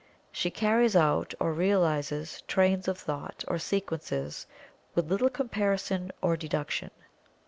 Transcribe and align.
She 0.31 0.49
carries 0.49 0.95
out, 0.95 1.35
or 1.39 1.53
realizes, 1.53 2.41
trains 2.47 2.87
of 2.87 2.97
thought, 2.97 3.43
or 3.47 3.59
sequences 3.59 4.47
with 4.95 5.11
little 5.11 5.29
comparison 5.29 6.11
or 6.23 6.35
deduction. 6.35 6.89